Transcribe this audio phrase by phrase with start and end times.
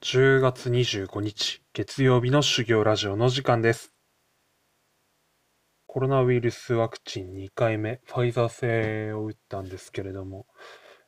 [0.00, 3.92] 10月25日月曜日の修行ラジオの時間です。
[5.88, 10.46] コロナウイルスワクチン2回目、ファイザー製を打ったんですけれども、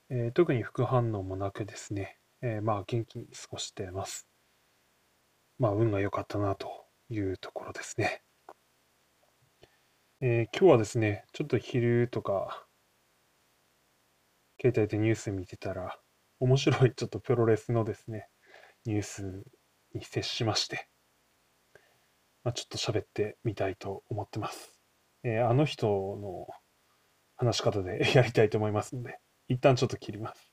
[0.08, 4.26] えー特に副反応もなくですね、えーまあ元気に過ごしてます。
[5.58, 6.68] まあ運が良かったなと
[7.10, 8.24] いうところですね。
[10.20, 12.66] えー今日はですね、ちょっと昼とか、
[14.60, 15.96] 携帯でニュース見てたら、
[16.40, 18.28] 面白いちょっとプロレスのですね、
[18.86, 19.42] ニュース
[19.94, 20.88] に接しまして、
[22.44, 24.80] まあ、ちょっと喋ってみたいと思ってます。
[25.22, 26.48] えーあの人の
[27.36, 30.52] 話し方で やりたいと思いますので、一旦ちょっと切ります。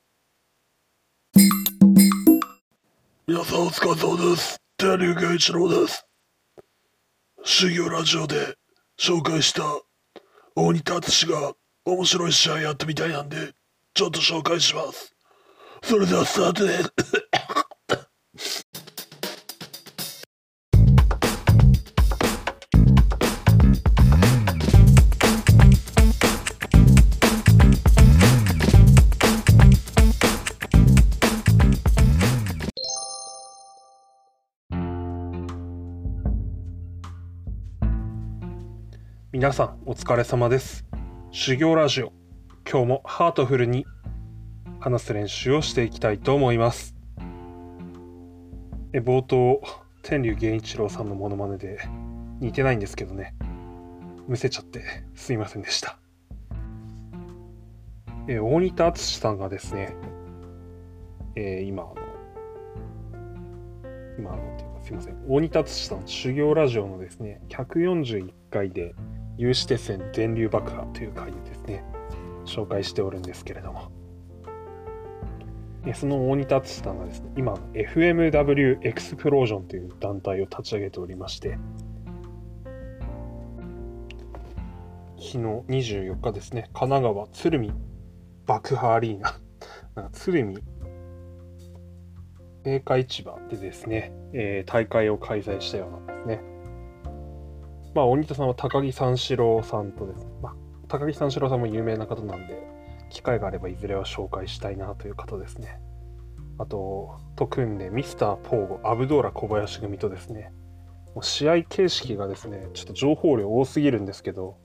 [3.26, 4.58] 皆さんお疲れ様です。
[4.78, 6.06] 天竜源一郎です。
[7.44, 8.56] 修行ラジオで
[8.98, 9.62] 紹介した
[10.54, 11.54] 大仁田敦が
[11.84, 13.54] 面白い試合やってみたいなんで、
[13.94, 15.14] ちょっと紹介します。
[15.82, 16.92] それではスタートです。
[39.48, 40.84] 皆さんお疲れ様です。
[41.30, 42.12] 修行ラジオ、
[42.70, 43.86] 今日もハートフルに
[44.78, 46.94] 話す練習をしていきたいと思います。
[48.92, 49.62] え冒頭、
[50.02, 51.78] 天竜源一郎さんのモノマネで
[52.40, 53.34] 似てないんですけどね、
[54.28, 55.98] むせちゃってすいませんでした。
[58.26, 59.96] え大仁田敦さんがですね、
[61.36, 61.94] えー今あの、
[64.18, 68.94] 今あのすいません、大仁田敦さん修行ラジオのですね、141回で
[69.38, 71.84] 有刺鉄線電流爆破という回でですね、
[72.44, 73.92] 紹介しておるんですけれども、
[75.94, 81.56] その大仁田敦さんがですね、今、FMW エクスプロージョンという団体を立ち上げておりまして、
[85.16, 87.72] 昨日24日ですね、神奈川鶴見
[88.44, 90.58] 爆破アリーナ、 鶴見
[92.66, 96.57] 青果市場でですね、えー大会を開催したようなんですね。
[97.98, 100.24] まあ、鬼田さんは高木三四郎さんとです。
[100.24, 100.54] ね、まあ、
[100.86, 102.64] 高木三四郎さんも有名な方なんで、
[103.10, 105.80] 機会があればいずれは紹介したいなという方ですね。
[106.58, 110.52] あと、と組んで、ミスター・ポーゴ、アブドーラ小林組とですね、
[111.16, 114.58] もう試合形式がですね、ちょっと情報量多すぎるんですけど、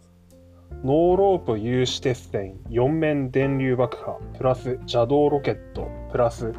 [0.84, 6.54] ノーロープ有刺鉄線、4面電流爆破、プラス邪道ロケット、プラス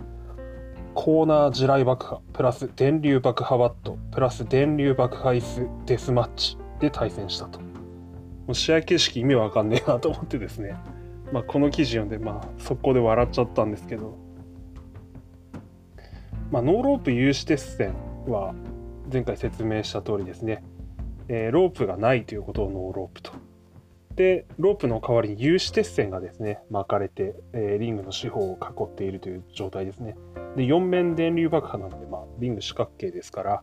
[0.94, 6.63] コーナー地雷爆破、プラス電流爆破バット、プラス電流爆破椅子デスマッチ。
[6.80, 7.60] で対戦したと。
[7.60, 10.76] もう試合形式意味わかんねえなと思ってですね、
[11.32, 14.16] まあ、この記事読んで、まあ、速攻で笑っちゃったんですけど、
[16.50, 17.94] まあ、ノーロープ有刺鉄線
[18.26, 18.54] は
[19.12, 20.62] 前回説明した通りですね、
[21.28, 23.32] えーロープがないということをノーロープと。
[24.14, 30.16] で、ロープの代わりに有刺鉄線がですね、巻かれて、えーリングの四方を囲っているという状態ですね。
[30.56, 33.62] で、4面電流爆破なので、まあ、リング四角形ですから、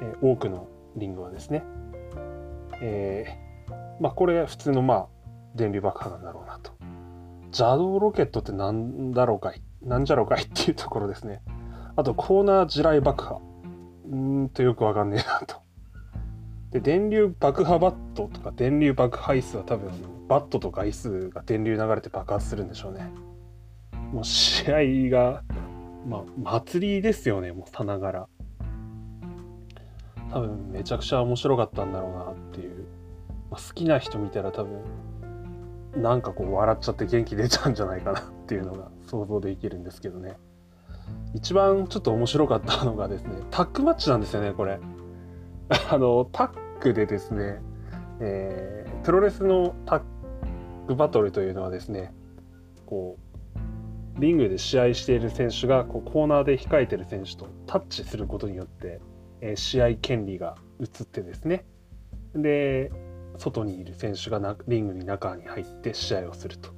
[0.00, 1.62] えー多くのリングはですね、
[2.80, 3.48] えー
[4.00, 5.06] まあ、これが普通の、まあ、
[5.54, 6.72] 電流爆破なんだろうなと。
[7.46, 11.42] 邪道ロケットってなんだろうかいなんじゃろうかいっていうところですね。
[11.96, 13.40] あと、コーナー地雷爆破。
[14.10, 15.56] うーんとよくわかんねえなと。
[16.70, 19.90] で、電流爆破バットとか電流爆破椅子は多分、
[20.28, 23.10] バットとか椅子が電流流れて爆発するんでしょうね。
[24.12, 25.42] もう試合が、
[26.06, 26.22] まあ、
[26.60, 28.28] 祭りですよね、もうさながら。
[30.32, 32.86] 多分、めちゃくちゃ面白かったんだろうなっていう。
[33.50, 34.82] まあ好きな人見たら多分、
[35.96, 40.36] なんかこう笑っちゃって元気出ちゃうんじゃないかなっていうのが想像できるんですけどね。
[41.34, 44.78] 一番ちょっと面白かったのがですね、タッグマッチなんですよね、これ。
[45.90, 46.50] あの、タッ
[46.80, 47.60] グでですね、
[48.20, 50.02] えープロレスのタッ
[50.86, 52.12] グバトルというのはですね、
[52.86, 53.16] こ
[54.16, 59.00] う、リングで試合している選手がこうコーナーで控えてる選手とタッチすることによって、
[59.40, 61.64] え試合権利が移ってですね、
[62.34, 62.90] で、
[63.36, 66.70] 外にいる選手がなリングに中に入って試合をすると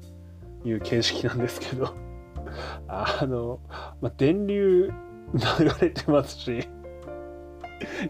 [0.64, 1.94] いう形式なんですけど、
[2.88, 3.60] あの、
[4.00, 4.90] まあ、電流
[5.34, 6.68] 流れてますし、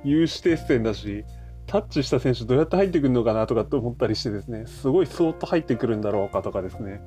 [0.04, 1.24] 有刺鉄線だし、
[1.66, 7.00] タッチした選手どうやって入ってくるのかなとかって思ったりしてですね、すごいそーっと入ってくるんだろうかとかですね、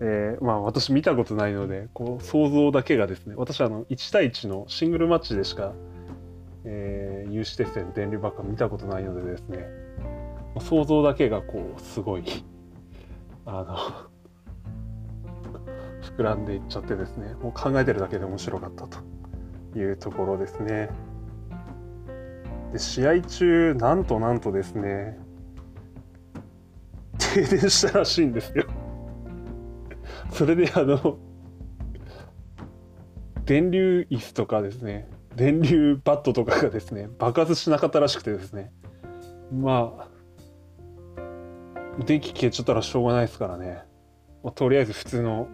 [0.00, 5.72] えーまあ私見たことないので、こう想像だけがですね、私あの1対1のシングルマッチでしか、
[6.68, 9.68] えー有刺鉄線電流爆破見たことないのでですね、
[10.60, 12.24] 想像だけがこうすごい、
[13.46, 13.76] あの、
[16.16, 18.98] 膨らんでいっちゃってですね、もう考えてるだけで面白かったと
[19.78, 20.90] いうところですね。
[22.72, 25.18] で試合中なんとなんとですね
[27.34, 28.64] 停電したらしいんですよ。
[30.30, 31.18] それであの
[33.44, 38.72] 電流椅子とかですね電流バットとかがですね爆発しなかったらしくてですね
[39.52, 40.08] まあ
[42.04, 43.82] 電気消えちゃったらしょうがないですからね、
[44.42, 45.48] まあ、とりあえず普通の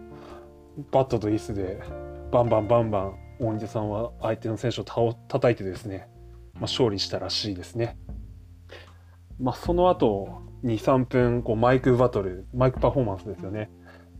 [0.91, 1.81] バットと椅子で
[2.31, 6.07] バンバンバンバン大西さんは相手の選手を倒叩いてですね、
[6.53, 7.97] まあ、勝利したらしいですね。
[9.39, 13.69] まあ、その後2、3分こうマイクバトル、マイクパフォーマンスですよね。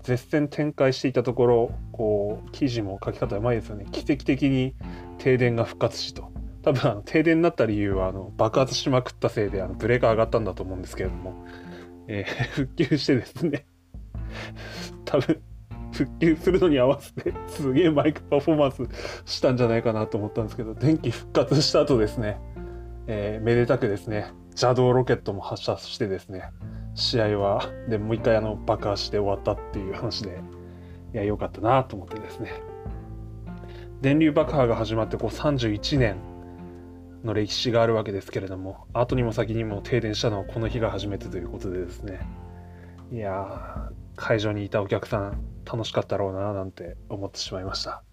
[0.03, 3.85] 絶戦展開していたところ、こう記事も書き方うまいですよね。
[3.91, 4.75] 奇跡的に
[5.17, 6.31] 停電が復活しと。
[6.61, 11.45] 多分あの停電になった理由はあの爆発しまくったせいであのブレーカー上がったんだと思うんですけれども、
[12.07, 13.65] えー、 復旧してですね。
[15.05, 15.41] 多分
[15.91, 18.83] 復旧するのに合わせてすげえマイクパフォーマンス
[19.25, 22.39] したんじゃないかなと思ったんですけど電気復活した後ですね、
[23.05, 24.33] えー、めでたくですね。
[24.53, 26.51] 邪道ロケットも発射してですね。
[26.95, 30.41] 試合はでもう一回あの爆破して終わったっていう話で
[31.13, 32.61] いや良かったなと思ってですね。
[34.01, 36.17] 電流爆破が始まってこう31年
[37.23, 42.19] の歴史があるわけですけれども後にも先にも停電したのはこの日が初めてということでですね。
[43.11, 48.03] いや会場にいたお客さん楽しかったろうななんて思ってしまいました。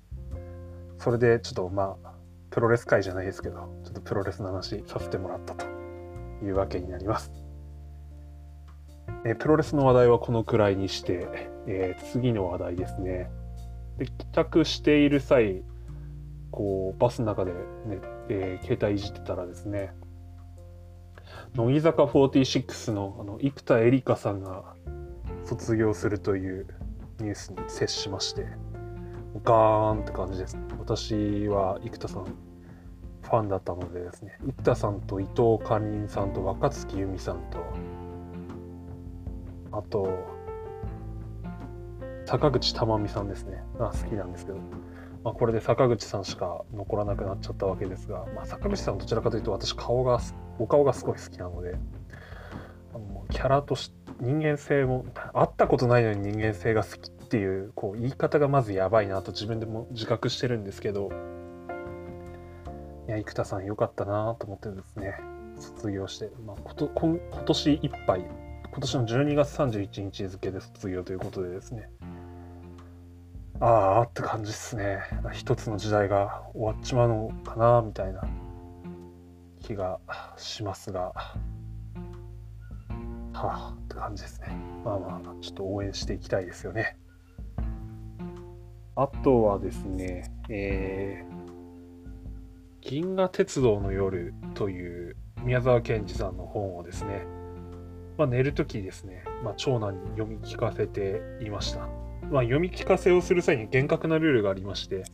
[0.99, 2.13] それでちょっとまあ
[2.51, 5.67] プロレス界じゃないですけどちょっとプロレスの話させてもらったと
[6.45, 7.33] いうわけになります。
[9.25, 13.31] えプロレスの話題はこのくらいにして、えー、次の話題ですね。
[13.99, 15.63] で帰宅している際
[16.51, 17.59] こうバスの中で、ね
[18.29, 19.93] えー、携帯いじってたらですね
[21.55, 24.75] 乃木坂46のあの生田絵梨花さんが
[25.45, 26.67] 卒業するという
[27.21, 28.47] ニュースに接しまして
[29.45, 30.59] ガーンって感じです。
[30.79, 37.59] 私は生田さんファンだったのでですね生田さんと伊藤かりんさんと若月由美さんと
[39.73, 40.09] あと
[42.27, 43.65] 坂口珠美さんですね。
[43.79, 44.59] が好きなんですけど、
[45.25, 50.21] まあ、これで坂口さんしか残らなくなっちゃったわけですが、まあ、坂口さんどちらかというと私顔が
[50.59, 51.77] お顔がすごい好きなので
[52.95, 61.11] あのキャラとし人間性も会ったことないのに人間性が好きっていうこう言い方がまずやばいなと自分でも自覚してるんですけど。
[63.09, 65.19] いや生田さんよかったなと思ってですね
[65.59, 68.25] 卒業して、まあ、こと今年いっぱい
[68.73, 71.91] 今年の12月31日付で卒業ということでですね
[73.61, 75.01] ああって感じっすね
[75.33, 78.23] 一つの時代が終わっちまうのかなみたいな
[79.61, 79.99] 気が
[80.37, 81.13] しますが
[83.33, 84.49] はあって感じですね。
[84.85, 86.99] まあまあ、ちょっと応援していきたいですよね。
[88.97, 97.25] あとはですね、えー、銀河鉄道の夜という宮沢賢治さんの本をですね、
[98.21, 101.89] まあ、寝るときですね、まあ、長男に読み聞かせていました。
[102.31, 105.05] まあ、読み聞かせをする際に厳格なルールがありまして、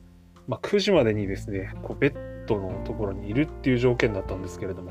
[0.48, 4.90] ま、9時までにですね、こうベッドのところにいるっていう条件だったんですけれども、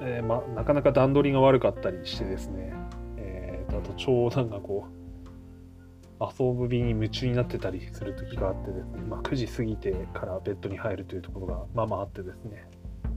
[0.00, 2.74] えー、ま、なかなか段取りが悪かったりしてですね、
[3.18, 12.68] えー、あと長男がこう遊ぶ日に夢中になってたりする時があってですね、まあ、9時過ぎてからベッドに入るというところがまあまああってですね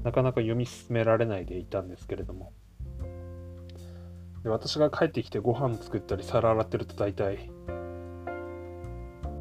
[0.04, 2.54] なかなか読み進められないでいたんですけれども
[4.44, 7.52] で私が帰ってきてご飯作ったり皿洗ってると大体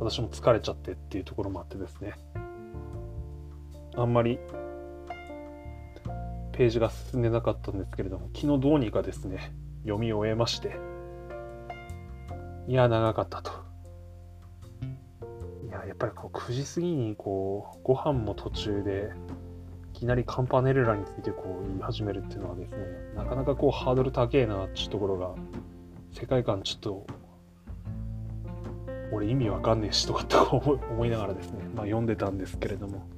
[0.00, 2.14] 私も疲れちゃってっていうところもあってですね
[3.96, 4.38] あんまり
[6.58, 9.52] ページが進んでなかったんですけれども、昨日どうにかですね、
[9.82, 10.76] 読み終えまして、
[12.66, 13.52] いや、長かったと。
[15.68, 19.12] いや、やっぱりこう9時過ぎにこう、ご飯も途中で、
[19.98, 22.78] きなりカンパネルラについてこう言い始めるっていうのはですね、
[23.16, 25.34] なかなかこうハードル高えなっていうところが、
[26.12, 27.06] 世界観ちょっと、
[29.12, 33.08] 俺意味わかんねえしとかって思いながらですね、まあ読んでたんですけれども、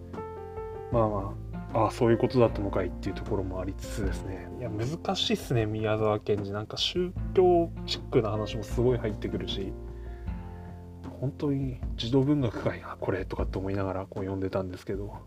[0.91, 1.35] まあま
[1.75, 4.49] あ、ああそういうことだったのかいっていうところもありつつですね。
[4.59, 6.53] いや難しいっすね宮沢賢治。
[6.53, 9.73] なんか宗教チックな話もすごい入ってくるし。
[11.21, 15.19] 本当に児童文学かいなこれとかって思いながらこう読んでたんですけど。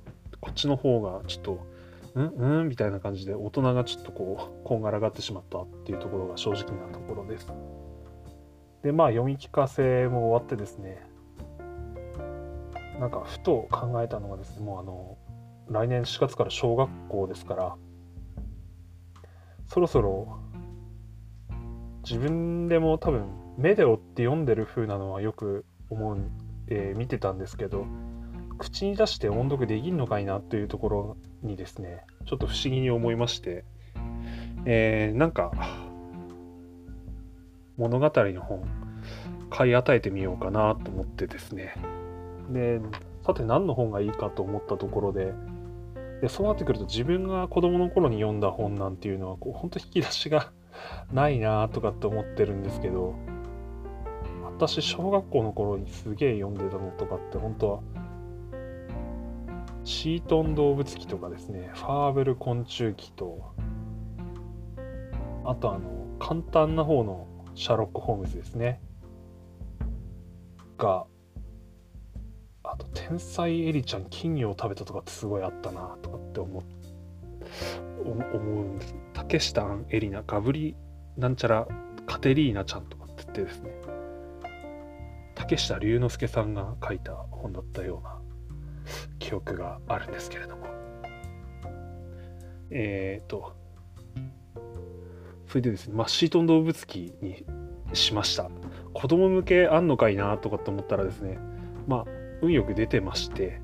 [0.53, 1.67] っちの方がちょっと
[2.15, 7.47] うんうんみたいな感じで大人がちょっとこうこんがらがってしまったっていうところが正直なところです。
[8.83, 11.01] でまあ読み聞かせも終わってですね。
[12.99, 15.17] なんかふと考えたのがですねもうあの
[15.67, 17.75] 来年4月から小学校ですから
[19.65, 20.39] そろそろ
[22.03, 23.25] 自分でも多分
[23.57, 26.17] 目で追って読んでる風なのはよく思う、
[26.67, 27.85] えー、見てたんですけど
[28.57, 33.65] 口に出して音読できんのかいなというところにですね、ちょっと不思議に思いまして、
[34.65, 35.51] えーなんか、
[37.77, 38.63] 物語の本、
[39.49, 41.75] 買い与えてみようかなと思ってですね。
[42.49, 42.79] で、
[43.25, 45.33] さて何の本がいいかと思ったところで、
[46.21, 50.51] でそうなってくると自分が子供の頃に読んだ本なんていうのは、こう、本当引き出しが
[51.11, 53.15] ないなとかって思ってるんですけど、
[54.45, 57.79] 私、小学校の頃にすげえ読んでたのとかって、本当は、
[59.85, 63.53] シートン動物記とかですね、ファーブル昆虫記と、
[65.45, 68.81] あとあの、簡単な方のシャーロック・ホームズですね。
[70.77, 71.05] が、
[72.63, 76.63] あと、天才エリちゃん金魚を食べたとかってすごいあったなとかって思う
[78.05, 78.95] お思うんです。
[79.13, 80.77] 竹下エリナ、ガブリ
[81.17, 81.67] なんちゃら
[82.05, 83.71] カテリーナちゃんとかって言ってですね、
[85.35, 88.22] 竹下龍之介さんが書いた本だったような
[89.23, 90.67] 記憶があるんですけれども。
[92.71, 93.53] えっ、と、
[95.47, 97.45] それでですね、マッシートン動物記に
[97.93, 98.49] しました。
[98.93, 101.39] 子供向けあんのかいなとかって思ったらですね、
[101.87, 102.05] まあ、
[102.41, 103.61] 運よく出てまして、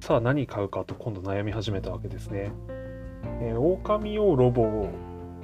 [0.00, 2.50] さあ何買うかと今度悩み始めたわけですね。
[3.40, 4.88] えー、狼用ロボ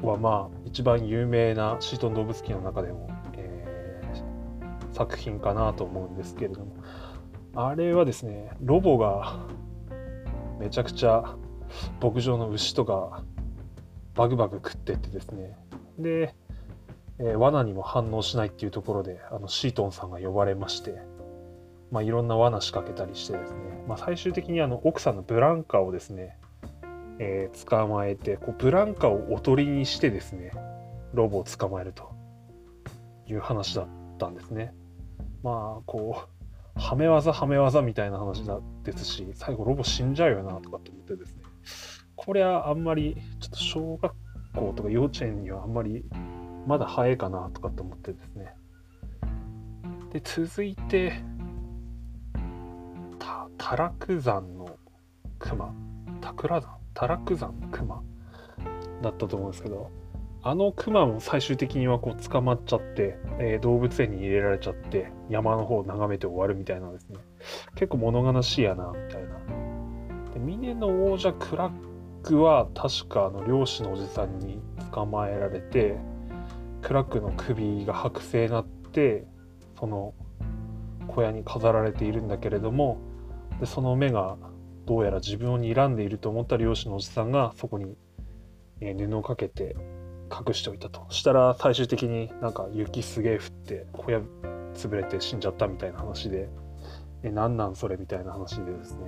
[0.03, 3.67] はまあ一番有名なシートン動物記の中でも、えー
[4.97, 6.73] 作品かなと思うんですけれども、
[7.59, 9.39] あれはですね、ロボが
[10.61, 11.37] めちゃくちゃ
[12.03, 13.23] 牧場の牛とか
[14.15, 15.57] バグバグ食ってってですね、
[15.99, 16.35] で、
[17.19, 21.01] えー罠にも反応しないっていうところで、あのシートンさんが呼ばれまして、
[21.91, 23.59] まあ、いろんな罠仕掛けたりしてですね、
[23.89, 26.37] まあ、最終的にあの奥さんのブランカをですね、
[27.19, 30.53] えー捕まえてこうブランカをおとりにしてですね
[31.15, 32.11] ロボを捕まえると
[33.27, 34.75] いう話だったんですね。
[35.43, 36.36] まあこう
[36.77, 38.45] はめ技はめ技みたいな話
[38.85, 41.43] ですし最後ロボ死んじゃうよなとかって思ってですね。
[42.15, 44.15] これはあんまりちょっと小学
[44.55, 46.05] 校とか幼稚園にはあんまり
[46.67, 48.55] まだ早いかなとかって思ってですね。
[50.13, 51.23] で続いて
[53.19, 54.79] たタラク山の
[55.39, 55.75] 熊。
[56.21, 58.03] タクラ山タラク山の熊
[59.03, 59.91] だったと思うんですけど。
[60.49, 67.19] あの熊も最終的にはこう捕まっちゃって、えー動物園に入れられちゃって山の方を眺めて終わるみたいなんですね。
[67.75, 69.41] 結構物悲しいやなみたいな。
[70.35, 71.73] で峰の王者クラッ
[72.23, 74.61] クは確かあの漁師のおじさんに
[74.93, 75.97] 捕まえられて
[76.81, 79.27] クラックの首が剥製になって
[79.81, 80.15] その
[81.09, 82.99] 小屋に飾られているんだけれども
[83.59, 84.37] でその目が
[84.85, 87.97] どうやら自分を睨んでいると思った漁師のおじさんがそこに、
[88.81, 89.75] え布をかけて
[90.31, 94.21] 隠しておいたとしたら最終的になんか雪すげえ降って小屋
[94.75, 96.49] 潰れて死んじゃったみたいな話で。
[97.23, 99.07] えなんなんそれみたいな話でですね。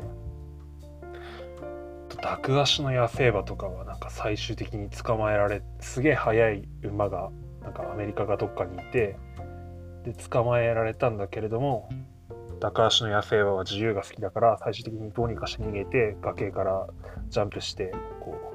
[2.20, 7.30] ダク足の野生馬とかはなんか最終的に捕まえられすげえ速い馬が
[7.62, 9.16] なんかアメリカがどっかにいて
[10.04, 11.88] で捕まえられたんだけれども
[12.58, 16.88] ダク足の野生馬は自由が好きだから最終的にどうにかして逃げて崖から
[17.28, 18.47] ジャンプしてこう、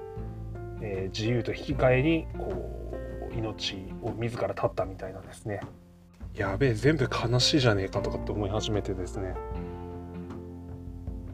[0.86, 2.92] えー自由と引き換えにこ
[3.32, 5.62] う命を自ら絶ったみたいなんですね。
[6.36, 9.34] やべえ全部悲しいじゃねえかとかって思い始めてですね。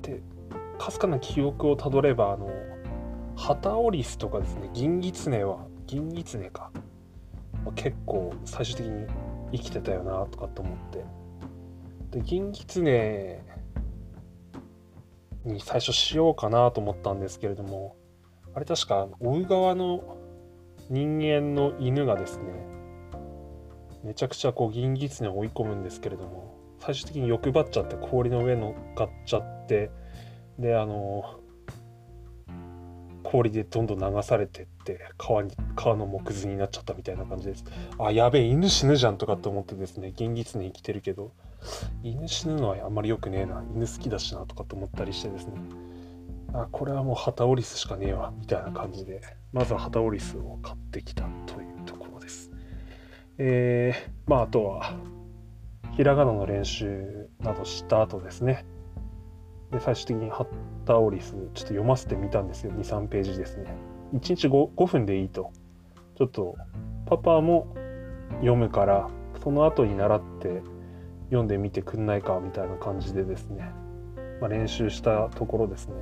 [0.03, 0.21] で
[0.77, 2.49] かすかな記憶をたどればあの
[3.35, 6.71] ハタオリスとかですね銀ギツネは銀ギツネか、
[7.65, 9.07] まあ結構最終的に
[9.51, 11.03] 生きてたよなとかって思って。
[12.11, 13.41] で銀ギツネ
[15.43, 17.95] に最初しようかなと思ったんですけれども
[18.59, 20.17] あれ確か追う側の
[20.89, 22.43] 人間の犬がですね
[24.03, 29.91] めちゃくちゃこう銀ギツネを追い込むんですけれども最終的に欲張っちゃって氷の上乗っかっちゃって
[30.57, 31.39] であの
[33.23, 37.63] 氷でどんどん流されてって川に川の木図になっちゃったみたいな感じです。
[37.97, 41.31] あやべえ犬死ぬじゃんとかって思ってですね銀ギツネ生きてるけど
[42.03, 45.53] 犬死ぬのはあんまり良くねえな犬好きだしなとかって思ったりしてですね。
[46.53, 49.21] あこれはもうハタオリスしかねえわみたいな感じで
[49.53, 52.51] まずはハタオリスを買ってきたというところです。
[53.37, 54.93] えー、まああとは
[55.95, 58.65] ひらがなの練習などした後ですね。
[59.71, 60.47] で最終的にハ
[60.85, 63.75] タオリスちょっと読ませてみたんですよ23ページですね。
[64.13, 65.51] 1日 5, 5分でいいと。
[66.17, 66.55] ちょっと
[67.05, 67.73] パパも
[68.39, 69.09] 読むから
[69.43, 70.61] その後に習って
[71.25, 73.71] 読んでみてくんないかみたいな感じでですね、
[74.41, 75.93] まあ、練習したところですね。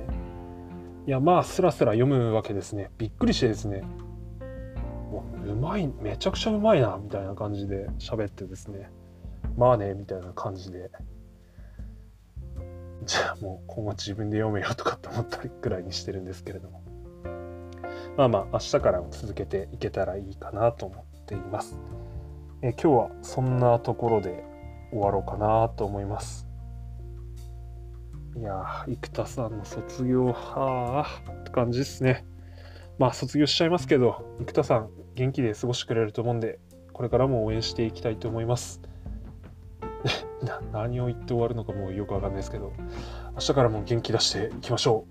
[1.08, 3.82] いやまあスラスラ読むわけですねびっくりしてですね
[5.46, 8.90] うまいめちゃくちゃうまいなみたいな感じで喋ってですね
[9.56, 10.90] まあねみたいな感じで
[13.06, 16.82] じゃあもう今後自分で読めよとかって思ったりくらいにしてるんですけれども。
[18.18, 21.78] まあまあ、明日からも続けていけたらいいかなと思っています。
[22.62, 24.44] え今日はそんなところで
[24.90, 26.47] 終わろうかなと思います。
[28.38, 32.24] いや、生田さんの卒業、はあって感じですね。
[32.96, 36.60] まあ、卒業しちゃいますけど、生田さん、元気で過ごしてくれると思うんで、
[36.92, 38.80] これからも応援していきたいと思います。
[40.72, 42.72] 何を言って終わるのかもうよくわかんないですけど、
[43.34, 45.04] 明日からも元気出していきましょ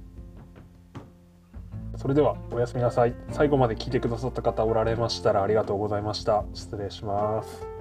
[1.95, 1.97] う。
[1.97, 3.15] それではおやすみなさい。
[3.31, 6.45] 最後まで聞いてくださった方おられましたらありがとうございました。
[6.53, 7.76] 失礼します。